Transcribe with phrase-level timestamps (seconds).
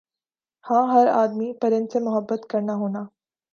[0.65, 3.01] ہاں ہَر آدمی پرند سے محبت کرنا ہونا